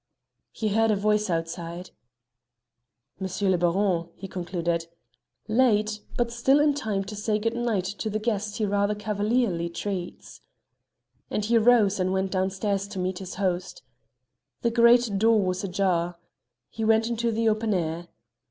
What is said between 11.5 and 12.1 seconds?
rose